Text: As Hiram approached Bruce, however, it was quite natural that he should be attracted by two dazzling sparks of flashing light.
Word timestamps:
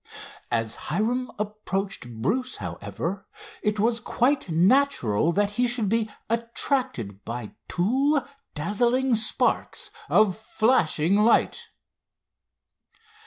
As 0.49 0.75
Hiram 0.89 1.31
approached 1.37 2.11
Bruce, 2.23 2.57
however, 2.57 3.27
it 3.61 3.79
was 3.79 3.99
quite 3.99 4.49
natural 4.49 5.31
that 5.33 5.51
he 5.51 5.67
should 5.67 5.89
be 5.89 6.09
attracted 6.27 7.23
by 7.23 7.53
two 7.69 8.19
dazzling 8.55 9.13
sparks 9.13 9.91
of 10.09 10.35
flashing 10.35 11.23
light. 11.23 11.67